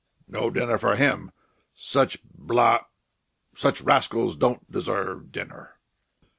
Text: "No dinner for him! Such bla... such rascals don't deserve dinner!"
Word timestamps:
"No 0.27 0.49
dinner 0.49 0.79
for 0.79 0.95
him! 0.95 1.29
Such 1.75 2.17
bla... 2.23 2.87
such 3.53 3.81
rascals 3.81 4.35
don't 4.35 4.71
deserve 4.71 5.31
dinner!" 5.31 5.77